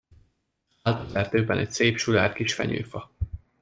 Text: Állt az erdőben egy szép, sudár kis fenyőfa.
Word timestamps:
Állt 0.81 0.99
az 1.07 1.15
erdőben 1.15 1.57
egy 1.57 1.71
szép, 1.71 1.97
sudár 1.97 2.33
kis 2.33 2.53
fenyőfa. 2.53 3.11